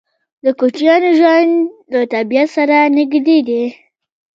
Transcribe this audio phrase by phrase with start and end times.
[0.43, 1.51] د کوچیانو ژوند
[1.91, 3.63] له طبیعت سره نږدې دی.